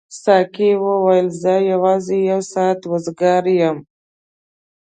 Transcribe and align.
ساقي 0.23 0.71
وویل 0.85 1.27
زه 1.41 1.53
یوازې 1.71 2.17
یو 2.31 2.41
ساعت 2.53 2.79
وزګار 2.91 3.43
یم. 3.59 3.77